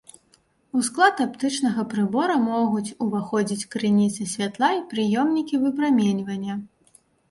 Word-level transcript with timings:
У 0.79 0.79
склад 0.87 1.21
аптычнага 1.25 1.85
прыбора 1.91 2.39
могуць 2.47 2.95
уваходзіць 3.07 3.69
крыніцы 3.77 4.31
святла 4.35 4.75
і 4.83 4.85
прыёмнікі 4.99 5.65
выпраменьвання. 5.65 6.63